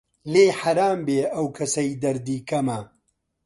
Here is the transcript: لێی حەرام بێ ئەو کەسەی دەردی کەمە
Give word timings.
لێی 0.31 0.51
حەرام 0.61 0.99
بێ 1.07 1.19
ئەو 1.35 1.47
کەسەی 1.57 1.91
دەردی 2.03 2.39
کەمە 2.49 2.79